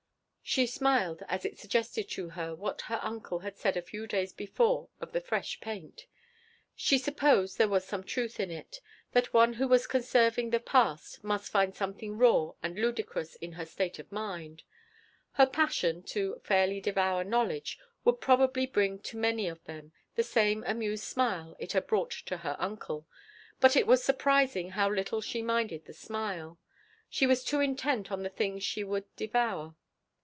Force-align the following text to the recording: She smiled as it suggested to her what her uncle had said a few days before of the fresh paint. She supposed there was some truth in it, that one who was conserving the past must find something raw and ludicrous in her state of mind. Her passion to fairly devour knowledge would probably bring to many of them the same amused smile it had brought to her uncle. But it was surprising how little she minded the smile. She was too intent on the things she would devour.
She 0.43 0.67
smiled 0.67 1.23
as 1.29 1.45
it 1.45 1.57
suggested 1.57 2.09
to 2.09 2.27
her 2.31 2.53
what 2.53 2.81
her 2.81 2.99
uncle 3.01 3.39
had 3.39 3.55
said 3.57 3.77
a 3.77 3.81
few 3.81 4.05
days 4.05 4.33
before 4.33 4.89
of 4.99 5.13
the 5.13 5.21
fresh 5.21 5.61
paint. 5.61 6.07
She 6.75 6.97
supposed 6.97 7.57
there 7.57 7.69
was 7.69 7.85
some 7.85 8.03
truth 8.03 8.37
in 8.37 8.51
it, 8.51 8.81
that 9.13 9.33
one 9.33 9.53
who 9.53 9.65
was 9.65 9.87
conserving 9.87 10.49
the 10.49 10.59
past 10.59 11.23
must 11.23 11.49
find 11.53 11.73
something 11.73 12.17
raw 12.17 12.51
and 12.61 12.77
ludicrous 12.77 13.35
in 13.37 13.53
her 13.53 13.65
state 13.65 13.97
of 13.97 14.11
mind. 14.11 14.63
Her 15.35 15.45
passion 15.45 16.03
to 16.07 16.41
fairly 16.43 16.81
devour 16.81 17.23
knowledge 17.23 17.79
would 18.03 18.19
probably 18.19 18.65
bring 18.65 18.99
to 19.03 19.15
many 19.17 19.47
of 19.47 19.63
them 19.63 19.93
the 20.15 20.23
same 20.23 20.65
amused 20.67 21.05
smile 21.05 21.55
it 21.59 21.71
had 21.71 21.87
brought 21.87 22.11
to 22.11 22.37
her 22.39 22.57
uncle. 22.59 23.07
But 23.61 23.77
it 23.77 23.87
was 23.87 24.03
surprising 24.03 24.71
how 24.71 24.89
little 24.91 25.21
she 25.21 25.41
minded 25.41 25.85
the 25.85 25.93
smile. 25.93 26.59
She 27.09 27.25
was 27.25 27.45
too 27.45 27.61
intent 27.61 28.11
on 28.11 28.23
the 28.23 28.29
things 28.29 28.65
she 28.65 28.83
would 28.83 29.05
devour. 29.15 29.75